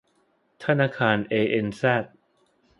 [0.63, 2.03] ธนาคารเอเอ็นแซด